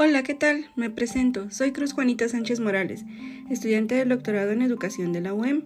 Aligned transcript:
Hola, 0.00 0.22
¿qué 0.22 0.34
tal? 0.34 0.70
Me 0.76 0.90
presento. 0.90 1.50
Soy 1.50 1.72
Cruz 1.72 1.92
Juanita 1.92 2.28
Sánchez 2.28 2.60
Morales, 2.60 3.04
estudiante 3.50 3.96
del 3.96 4.10
doctorado 4.10 4.52
en 4.52 4.62
educación 4.62 5.12
de 5.12 5.20
la 5.20 5.34
UEM. 5.34 5.64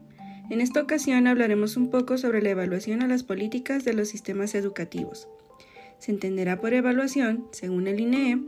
En 0.48 0.62
esta 0.62 0.80
ocasión 0.80 1.26
hablaremos 1.26 1.76
un 1.76 1.90
poco 1.90 2.16
sobre 2.16 2.40
la 2.40 2.48
evaluación 2.48 3.02
a 3.02 3.06
las 3.06 3.24
políticas 3.24 3.84
de 3.84 3.92
los 3.92 4.08
sistemas 4.08 4.54
educativos. 4.54 5.28
Se 5.98 6.12
entenderá 6.12 6.62
por 6.62 6.72
evaluación, 6.72 7.46
según 7.52 7.86
el 7.86 8.00
INEE, 8.00 8.38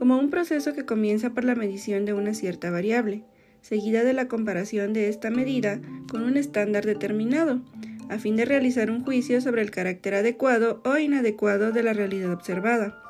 como 0.00 0.18
un 0.18 0.30
proceso 0.30 0.74
que 0.74 0.84
comienza 0.84 1.30
por 1.30 1.44
la 1.44 1.54
medición 1.54 2.06
de 2.06 2.12
una 2.12 2.34
cierta 2.34 2.72
variable, 2.72 3.22
seguida 3.60 4.02
de 4.02 4.14
la 4.14 4.26
comparación 4.26 4.92
de 4.92 5.08
esta 5.08 5.30
medida 5.30 5.80
con 6.10 6.24
un 6.24 6.36
estándar 6.36 6.84
determinado, 6.86 7.60
a 8.08 8.18
fin 8.18 8.34
de 8.34 8.46
realizar 8.46 8.90
un 8.90 9.04
juicio 9.04 9.40
sobre 9.40 9.62
el 9.62 9.70
carácter 9.70 10.14
adecuado 10.14 10.82
o 10.84 10.98
inadecuado 10.98 11.70
de 11.70 11.84
la 11.84 11.92
realidad 11.92 12.32
observada. 12.32 13.00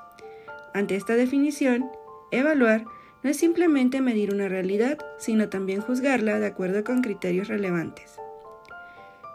Ante 0.74 0.96
esta 0.96 1.14
definición, 1.14 1.88
evaluar 2.38 2.84
no 3.22 3.30
es 3.30 3.38
simplemente 3.38 4.00
medir 4.00 4.32
una 4.34 4.48
realidad, 4.48 4.98
sino 5.18 5.48
también 5.48 5.80
juzgarla 5.80 6.38
de 6.38 6.46
acuerdo 6.46 6.84
con 6.84 7.00
criterios 7.00 7.48
relevantes. 7.48 8.16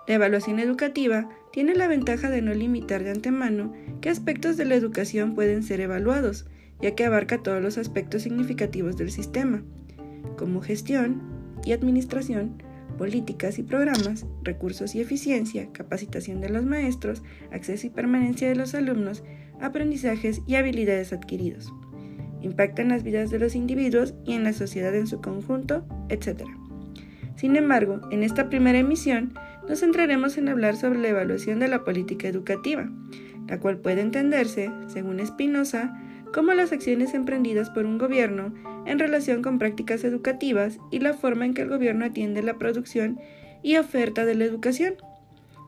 La 0.07 0.15
evaluación 0.15 0.59
educativa 0.59 1.29
tiene 1.51 1.75
la 1.75 1.87
ventaja 1.87 2.29
de 2.29 2.41
no 2.41 2.53
limitar 2.53 3.03
de 3.03 3.11
antemano 3.11 3.73
qué 4.01 4.09
aspectos 4.09 4.57
de 4.57 4.65
la 4.65 4.75
educación 4.75 5.35
pueden 5.35 5.63
ser 5.63 5.81
evaluados, 5.81 6.47
ya 6.81 6.95
que 6.95 7.05
abarca 7.05 7.43
todos 7.43 7.61
los 7.61 7.77
aspectos 7.77 8.23
significativos 8.23 8.97
del 8.97 9.11
sistema, 9.11 9.63
como 10.37 10.61
gestión 10.61 11.21
y 11.65 11.73
administración, 11.73 12.63
políticas 12.97 13.59
y 13.59 13.63
programas, 13.63 14.25
recursos 14.43 14.93
y 14.93 15.01
eficiencia, 15.01 15.71
capacitación 15.71 16.41
de 16.41 16.49
los 16.49 16.65
maestros, 16.65 17.23
acceso 17.51 17.87
y 17.87 17.89
permanencia 17.89 18.49
de 18.49 18.55
los 18.55 18.75
alumnos, 18.75 19.23
aprendizajes 19.61 20.41
y 20.47 20.55
habilidades 20.55 21.13
adquiridos. 21.13 21.73
Impacta 22.41 22.81
en 22.81 22.89
las 22.89 23.03
vidas 23.03 23.29
de 23.29 23.39
los 23.39 23.55
individuos 23.55 24.13
y 24.25 24.33
en 24.33 24.43
la 24.43 24.53
sociedad 24.53 24.95
en 24.95 25.07
su 25.07 25.21
conjunto, 25.21 25.85
etc. 26.09 26.43
Sin 27.35 27.55
embargo, 27.55 28.01
en 28.11 28.23
esta 28.23 28.49
primera 28.49 28.79
emisión 28.79 29.33
nos 29.67 29.79
centraremos 29.81 30.37
en 30.37 30.49
hablar 30.49 30.75
sobre 30.75 30.99
la 30.99 31.09
evaluación 31.09 31.59
de 31.59 31.67
la 31.67 31.83
política 31.83 32.27
educativa, 32.27 32.89
la 33.47 33.59
cual 33.59 33.77
puede 33.77 34.01
entenderse, 34.01 34.71
según 34.87 35.19
Espinosa, 35.19 35.97
como 36.33 36.53
las 36.53 36.71
acciones 36.71 37.13
emprendidas 37.13 37.69
por 37.69 37.85
un 37.85 37.97
gobierno 37.97 38.53
en 38.85 38.99
relación 38.99 39.41
con 39.41 39.59
prácticas 39.59 40.03
educativas 40.03 40.79
y 40.91 40.99
la 40.99 41.13
forma 41.13 41.45
en 41.45 41.53
que 41.53 41.63
el 41.63 41.69
gobierno 41.69 42.05
atiende 42.05 42.43
la 42.43 42.57
producción 42.57 43.19
y 43.63 43.77
oferta 43.77 44.25
de 44.25 44.35
la 44.35 44.45
educación. 44.45 44.95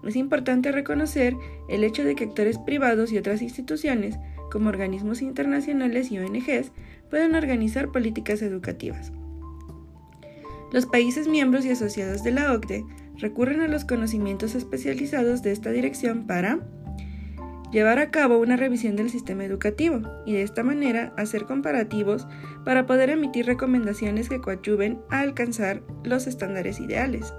Es 0.04 0.16
importante 0.16 0.72
reconocer 0.72 1.36
el 1.70 1.84
hecho 1.84 2.04
de 2.04 2.16
que 2.16 2.26
actores 2.26 2.58
privados 2.58 3.12
y 3.12 3.18
otras 3.18 3.42
instituciones, 3.42 4.18
como 4.52 4.70
organismos 4.70 5.22
internacionales 5.22 6.12
y 6.12 6.20
ONGs, 6.20 6.72
pueden 7.10 7.36
organizar 7.36 7.92
políticas 7.92 8.42
educativas. 8.42 9.12
Los 10.72 10.86
países 10.86 11.28
miembros 11.28 11.66
y 11.66 11.72
asociados 11.72 12.24
de 12.24 12.32
la 12.32 12.54
OCDE 12.54 12.86
recurren 13.18 13.62
a 13.62 13.68
los 13.68 13.86
conocimientos 13.86 14.56
especializados 14.56 15.42
de 15.42 15.52
esta 15.52 15.72
dirección 15.72 16.28
para 16.28 16.60
llevar 17.72 18.00
a 18.00 18.12
cabo 18.12 18.38
una 18.38 18.58
revisión 18.58 18.96
del 18.96 19.10
sistema 19.10 19.46
educativo 19.46 20.02
y 20.26 20.34
de 20.34 20.44
esta 20.44 20.64
manera 20.64 21.14
hacer 21.18 21.46
comparativos 21.46 22.28
para 22.66 22.86
poder 22.86 23.10
emitir 23.10 23.46
recomendaciones 23.46 24.30
que 24.30 24.42
coadyuven 24.42 25.00
a 25.10 25.20
alcanzar 25.20 25.82
los 26.04 26.28
estándares 26.28 26.80
ideales 26.80 27.34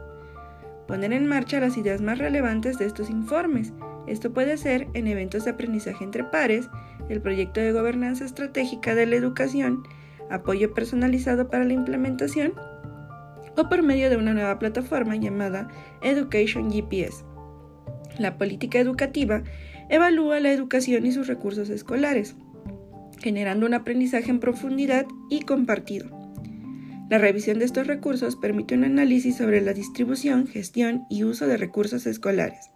poner 0.92 1.14
en 1.14 1.26
marcha 1.26 1.58
las 1.58 1.78
ideas 1.78 2.02
más 2.02 2.18
relevantes 2.18 2.78
de 2.78 2.84
estos 2.84 3.08
informes. 3.08 3.72
Esto 4.06 4.32
puede 4.32 4.58
ser 4.58 4.88
en 4.94 5.06
eventos 5.06 5.44
de 5.44 5.52
aprendizaje 5.52 6.04
entre 6.04 6.22
pares, 6.22 6.68
el 7.12 7.20
proyecto 7.20 7.60
de 7.60 7.72
gobernanza 7.72 8.24
estratégica 8.24 8.94
de 8.94 9.06
la 9.06 9.16
educación, 9.16 9.84
apoyo 10.30 10.72
personalizado 10.74 11.48
para 11.50 11.64
la 11.64 11.74
implementación 11.74 12.54
o 13.56 13.68
por 13.68 13.82
medio 13.82 14.08
de 14.08 14.16
una 14.16 14.32
nueva 14.32 14.58
plataforma 14.58 15.16
llamada 15.16 15.68
Education 16.02 16.72
GPS. 16.72 17.24
La 18.18 18.38
política 18.38 18.78
educativa 18.78 19.42
evalúa 19.88 20.40
la 20.40 20.52
educación 20.52 21.04
y 21.04 21.12
sus 21.12 21.26
recursos 21.26 21.68
escolares, 21.68 22.34
generando 23.20 23.66
un 23.66 23.74
aprendizaje 23.74 24.30
en 24.30 24.40
profundidad 24.40 25.06
y 25.28 25.42
compartido. 25.42 26.22
La 27.10 27.18
revisión 27.18 27.58
de 27.58 27.66
estos 27.66 27.86
recursos 27.86 28.36
permite 28.36 28.74
un 28.74 28.84
análisis 28.84 29.36
sobre 29.36 29.60
la 29.60 29.74
distribución, 29.74 30.46
gestión 30.46 31.04
y 31.10 31.24
uso 31.24 31.46
de 31.46 31.58
recursos 31.58 32.06
escolares. 32.06 32.70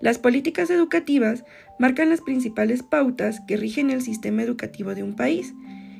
Las 0.00 0.18
políticas 0.18 0.70
educativas 0.70 1.44
marcan 1.82 2.10
las 2.10 2.20
principales 2.20 2.84
pautas 2.84 3.40
que 3.40 3.56
rigen 3.56 3.90
el 3.90 4.02
sistema 4.02 4.44
educativo 4.44 4.94
de 4.94 5.02
un 5.02 5.16
país 5.16 5.52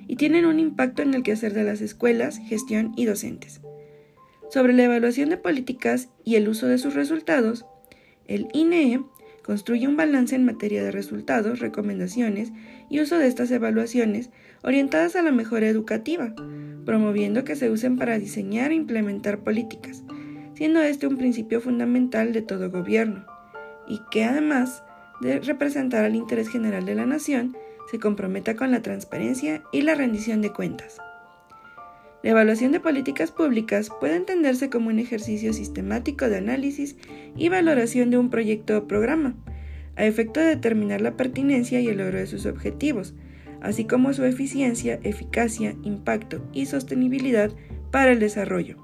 y 0.06 0.14
tienen 0.14 0.44
un 0.44 0.60
impacto 0.60 1.02
en 1.02 1.12
el 1.12 1.24
quehacer 1.24 1.54
de 1.54 1.64
las 1.64 1.80
escuelas, 1.80 2.38
gestión 2.38 2.92
y 2.96 3.04
docentes. 3.04 3.60
Sobre 4.48 4.74
la 4.74 4.84
evaluación 4.84 5.28
de 5.30 5.38
políticas 5.38 6.08
y 6.22 6.36
el 6.36 6.48
uso 6.48 6.68
de 6.68 6.78
sus 6.78 6.94
resultados, 6.94 7.66
el 8.28 8.46
INEE 8.52 9.00
construye 9.42 9.88
un 9.88 9.96
balance 9.96 10.36
en 10.36 10.44
materia 10.44 10.84
de 10.84 10.92
resultados, 10.92 11.58
recomendaciones 11.58 12.52
y 12.88 13.00
uso 13.00 13.18
de 13.18 13.26
estas 13.26 13.50
evaluaciones 13.50 14.30
orientadas 14.62 15.16
a 15.16 15.22
la 15.22 15.32
mejora 15.32 15.66
educativa, 15.66 16.32
promoviendo 16.86 17.42
que 17.42 17.56
se 17.56 17.70
usen 17.70 17.96
para 17.96 18.20
diseñar 18.20 18.70
e 18.70 18.76
implementar 18.76 19.40
políticas, 19.40 20.04
siendo 20.54 20.80
este 20.80 21.08
un 21.08 21.16
principio 21.16 21.60
fundamental 21.60 22.32
de 22.32 22.42
todo 22.42 22.70
gobierno, 22.70 23.26
y 23.88 24.00
que 24.12 24.22
además 24.22 24.84
de 25.22 25.40
representar 25.40 26.04
al 26.04 26.16
interés 26.16 26.48
general 26.48 26.84
de 26.84 26.94
la 26.94 27.06
nación, 27.06 27.56
se 27.90 27.98
comprometa 27.98 28.56
con 28.56 28.70
la 28.70 28.82
transparencia 28.82 29.62
y 29.72 29.82
la 29.82 29.94
rendición 29.94 30.42
de 30.42 30.52
cuentas. 30.52 30.98
La 32.22 32.30
evaluación 32.30 32.72
de 32.72 32.80
políticas 32.80 33.30
públicas 33.30 33.90
puede 34.00 34.16
entenderse 34.16 34.70
como 34.70 34.90
un 34.90 34.98
ejercicio 34.98 35.52
sistemático 35.52 36.28
de 36.28 36.38
análisis 36.38 36.96
y 37.36 37.48
valoración 37.48 38.10
de 38.10 38.18
un 38.18 38.30
proyecto 38.30 38.78
o 38.78 38.86
programa, 38.86 39.34
a 39.96 40.04
efecto 40.04 40.40
de 40.40 40.46
determinar 40.46 41.00
la 41.00 41.16
pertinencia 41.16 41.80
y 41.80 41.88
el 41.88 41.98
logro 41.98 42.18
de 42.18 42.26
sus 42.26 42.46
objetivos, 42.46 43.14
así 43.60 43.84
como 43.84 44.12
su 44.12 44.24
eficiencia, 44.24 44.98
eficacia, 45.02 45.76
impacto 45.82 46.44
y 46.52 46.66
sostenibilidad 46.66 47.50
para 47.90 48.12
el 48.12 48.18
desarrollo. 48.18 48.76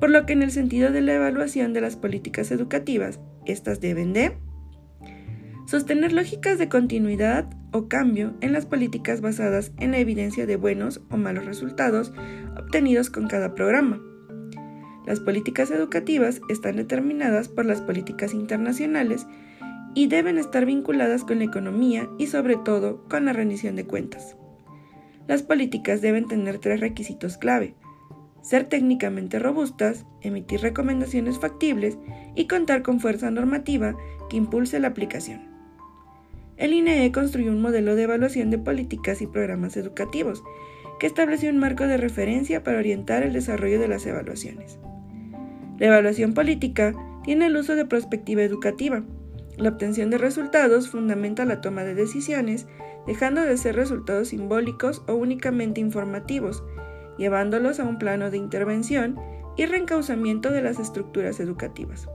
Por 0.00 0.10
lo 0.10 0.26
que 0.26 0.32
en 0.32 0.42
el 0.42 0.50
sentido 0.50 0.90
de 0.90 1.02
la 1.02 1.14
evaluación 1.14 1.72
de 1.72 1.80
las 1.80 1.96
políticas 1.96 2.50
educativas, 2.50 3.20
estas 3.46 3.80
deben 3.80 4.12
de 4.12 4.32
sostener 5.72 6.12
lógicas 6.12 6.58
de 6.58 6.68
continuidad 6.68 7.46
o 7.70 7.88
cambio 7.88 8.34
en 8.42 8.52
las 8.52 8.66
políticas 8.66 9.22
basadas 9.22 9.72
en 9.78 9.92
la 9.92 10.00
evidencia 10.00 10.44
de 10.44 10.56
buenos 10.56 11.00
o 11.08 11.16
malos 11.16 11.46
resultados 11.46 12.12
obtenidos 12.58 13.08
con 13.08 13.26
cada 13.26 13.54
programa. 13.54 13.98
Las 15.06 15.20
políticas 15.20 15.70
educativas 15.70 16.42
están 16.50 16.76
determinadas 16.76 17.48
por 17.48 17.64
las 17.64 17.80
políticas 17.80 18.34
internacionales 18.34 19.26
y 19.94 20.08
deben 20.08 20.36
estar 20.36 20.66
vinculadas 20.66 21.24
con 21.24 21.38
la 21.38 21.44
economía 21.44 22.06
y 22.18 22.26
sobre 22.26 22.56
todo 22.56 23.08
con 23.08 23.24
la 23.24 23.32
rendición 23.32 23.74
de 23.74 23.86
cuentas. 23.86 24.36
Las 25.26 25.42
políticas 25.42 26.02
deben 26.02 26.28
tener 26.28 26.58
tres 26.58 26.80
requisitos 26.80 27.38
clave. 27.38 27.76
Ser 28.42 28.64
técnicamente 28.64 29.38
robustas, 29.38 30.04
emitir 30.20 30.60
recomendaciones 30.60 31.38
factibles 31.38 31.96
y 32.34 32.46
contar 32.46 32.82
con 32.82 33.00
fuerza 33.00 33.30
normativa 33.30 33.96
que 34.28 34.36
impulse 34.36 34.78
la 34.78 34.88
aplicación. 34.88 35.51
El 36.62 36.74
INEE 36.74 37.10
construyó 37.10 37.50
un 37.50 37.60
modelo 37.60 37.96
de 37.96 38.04
evaluación 38.04 38.50
de 38.50 38.56
políticas 38.56 39.20
y 39.20 39.26
programas 39.26 39.76
educativos 39.76 40.44
que 41.00 41.08
estableció 41.08 41.50
un 41.50 41.58
marco 41.58 41.88
de 41.88 41.96
referencia 41.96 42.62
para 42.62 42.78
orientar 42.78 43.24
el 43.24 43.32
desarrollo 43.32 43.80
de 43.80 43.88
las 43.88 44.06
evaluaciones. 44.06 44.78
La 45.80 45.88
evaluación 45.88 46.34
política 46.34 46.94
tiene 47.24 47.46
el 47.46 47.56
uso 47.56 47.74
de 47.74 47.84
perspectiva 47.84 48.44
educativa. 48.44 49.02
La 49.56 49.70
obtención 49.70 50.10
de 50.10 50.18
resultados 50.18 50.88
fundamenta 50.88 51.44
la 51.46 51.60
toma 51.60 51.82
de 51.82 51.96
decisiones, 51.96 52.68
dejando 53.08 53.40
de 53.40 53.56
ser 53.56 53.74
resultados 53.74 54.28
simbólicos 54.28 55.02
o 55.08 55.14
únicamente 55.14 55.80
informativos, 55.80 56.62
llevándolos 57.18 57.80
a 57.80 57.84
un 57.84 57.98
plano 57.98 58.30
de 58.30 58.36
intervención 58.36 59.18
y 59.56 59.66
reencauzamiento 59.66 60.52
de 60.52 60.62
las 60.62 60.78
estructuras 60.78 61.40
educativas. 61.40 62.06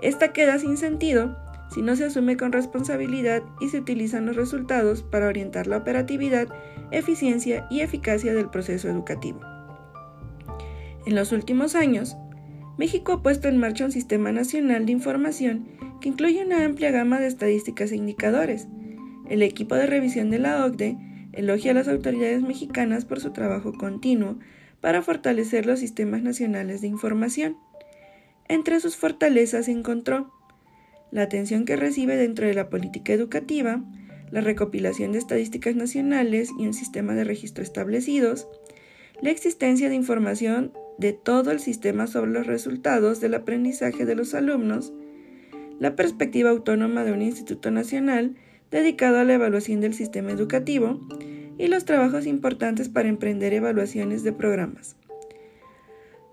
Esta 0.00 0.32
queda 0.32 0.58
sin 0.58 0.78
sentido 0.78 1.36
si 1.72 1.82
no 1.82 1.96
se 1.96 2.04
asume 2.04 2.36
con 2.36 2.52
responsabilidad 2.52 3.42
y 3.60 3.68
se 3.68 3.78
utilizan 3.78 4.26
los 4.26 4.36
resultados 4.36 5.02
para 5.02 5.28
orientar 5.28 5.66
la 5.66 5.78
operatividad, 5.78 6.48
eficiencia 6.90 7.66
y 7.70 7.80
eficacia 7.80 8.34
del 8.34 8.50
proceso 8.50 8.88
educativo. 8.88 9.40
En 11.06 11.14
los 11.14 11.32
últimos 11.32 11.74
años, 11.74 12.16
México 12.76 13.12
ha 13.12 13.22
puesto 13.22 13.48
en 13.48 13.58
marcha 13.58 13.84
un 13.84 13.92
sistema 13.92 14.32
nacional 14.32 14.86
de 14.86 14.92
información 14.92 15.68
que 16.00 16.08
incluye 16.08 16.44
una 16.44 16.64
amplia 16.64 16.90
gama 16.90 17.20
de 17.20 17.26
estadísticas 17.26 17.92
e 17.92 17.96
indicadores. 17.96 18.68
El 19.28 19.42
equipo 19.42 19.74
de 19.74 19.86
revisión 19.86 20.30
de 20.30 20.38
la 20.38 20.64
OCDE 20.64 20.96
elogia 21.32 21.70
a 21.70 21.74
las 21.74 21.88
autoridades 21.88 22.42
mexicanas 22.42 23.04
por 23.04 23.20
su 23.20 23.32
trabajo 23.32 23.72
continuo 23.72 24.38
para 24.80 25.02
fortalecer 25.02 25.66
los 25.66 25.78
sistemas 25.78 26.22
nacionales 26.22 26.80
de 26.80 26.88
información. 26.88 27.56
Entre 28.48 28.80
sus 28.80 28.96
fortalezas 28.96 29.68
encontró 29.68 30.32
la 31.10 31.22
atención 31.22 31.64
que 31.64 31.76
recibe 31.76 32.16
dentro 32.16 32.46
de 32.46 32.54
la 32.54 32.70
política 32.70 33.12
educativa, 33.12 33.82
la 34.30 34.40
recopilación 34.40 35.12
de 35.12 35.18
estadísticas 35.18 35.74
nacionales 35.74 36.50
y 36.58 36.66
un 36.66 36.74
sistema 36.74 37.14
de 37.14 37.24
registro 37.24 37.62
establecidos, 37.62 38.48
la 39.20 39.30
existencia 39.30 39.88
de 39.88 39.96
información 39.96 40.72
de 40.98 41.12
todo 41.12 41.50
el 41.50 41.60
sistema 41.60 42.06
sobre 42.06 42.30
los 42.30 42.46
resultados 42.46 43.20
del 43.20 43.34
aprendizaje 43.34 44.04
de 44.04 44.14
los 44.14 44.34
alumnos, 44.34 44.92
la 45.78 45.96
perspectiva 45.96 46.50
autónoma 46.50 47.04
de 47.04 47.12
un 47.12 47.22
instituto 47.22 47.70
nacional 47.70 48.36
dedicado 48.70 49.18
a 49.18 49.24
la 49.24 49.34
evaluación 49.34 49.80
del 49.80 49.94
sistema 49.94 50.30
educativo 50.30 51.00
y 51.58 51.66
los 51.66 51.84
trabajos 51.84 52.26
importantes 52.26 52.88
para 52.88 53.08
emprender 53.08 53.52
evaluaciones 53.52 54.22
de 54.22 54.32
programas. 54.32 54.96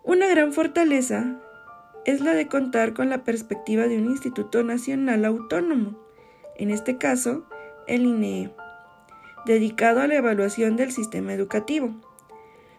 Una 0.03 0.27
gran 0.27 0.53
fortaleza 0.53 1.41
es 2.07 2.21
la 2.21 2.33
de 2.33 2.47
contar 2.47 2.93
con 2.93 3.09
la 3.09 3.25
perspectiva 3.25 3.87
de 3.87 3.97
un 3.97 4.05
instituto 4.05 4.63
nacional 4.63 5.25
autónomo, 5.25 5.99
en 6.55 6.71
este 6.71 6.97
caso, 6.97 7.45
el 7.85 8.03
INEE, 8.03 8.49
dedicado 9.45 9.99
a 9.99 10.07
la 10.07 10.15
evaluación 10.15 10.77
del 10.77 10.93
sistema 10.93 11.33
educativo. 11.33 11.93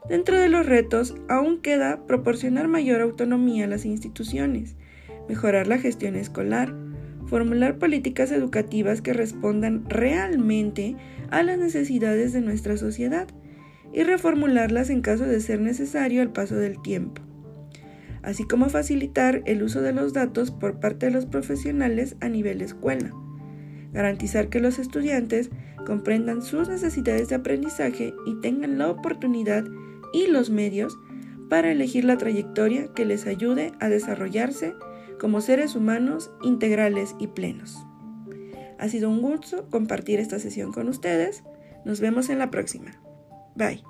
Dentro 0.09 0.39
de 0.39 0.49
los 0.49 0.65
retos 0.65 1.15
aún 1.29 1.61
queda 1.61 2.07
proporcionar 2.07 2.69
mayor 2.69 3.03
autonomía 3.03 3.67
a 3.67 3.69
las 3.69 3.85
instituciones, 3.85 4.77
mejorar 5.29 5.67
la 5.67 5.77
gestión 5.77 6.17
escolar, 6.17 6.75
formular 7.27 7.77
políticas 7.77 8.33
educativas 8.33 9.03
que 9.03 9.13
respondan 9.13 9.85
realmente 9.91 10.97
a 11.31 11.43
las 11.43 11.59
necesidades 11.59 12.33
de 12.33 12.41
nuestra 12.41 12.79
sociedad 12.79 13.29
y 13.93 14.05
reformularlas 14.05 14.89
en 14.89 15.03
caso 15.03 15.25
de 15.25 15.41
ser 15.41 15.61
necesario 15.61 16.23
al 16.23 16.33
paso 16.33 16.57
del 16.57 16.81
tiempo, 16.81 17.21
así 18.23 18.45
como 18.45 18.69
facilitar 18.69 19.43
el 19.47 19.63
uso 19.63 19.83
de 19.83 19.93
los 19.93 20.13
datos 20.13 20.51
por 20.51 20.81
parte 20.81 21.07
de 21.07 21.13
los 21.13 21.27
profesionales 21.27 22.17
a 22.21 22.29
nivel 22.29 22.63
escuela 22.63 23.13
garantizar 23.93 24.49
que 24.49 24.61
los 24.61 24.79
estudiantes 24.79 25.51
comprendan 25.87 26.43
sus 26.43 26.69
necesidades 26.69 27.29
de 27.29 27.37
aprendizaje 27.37 28.15
y 28.27 28.35
tengan 28.41 28.79
la 28.79 28.91
oportunidad 28.91 29.65
y 30.13 30.27
los 30.27 30.51
medios 30.51 30.99
para 31.49 31.71
elegir 31.71 32.05
la 32.05 32.19
trayectoria 32.19 32.93
que 32.95 33.07
les 33.07 33.27
ayude 33.27 33.73
a 33.81 33.89
desarrollarse 33.89 34.75
como 35.19 35.41
seres 35.41 35.75
humanos 35.75 36.31
integrales 36.43 37.17
y 37.19 37.29
plenos. 37.29 37.79
Ha 38.79 38.89
sido 38.89 39.11
un 39.11 39.21
gusto 39.21 39.69
compartir 39.71 40.21
esta 40.21 40.39
sesión 40.39 40.73
con 40.73 40.89
ustedes. 40.89 41.43
Nos 41.85 42.01
vemos 42.01 42.29
en 42.29 42.39
la 42.39 42.51
próxima. 42.51 42.93
Bye. 43.57 43.83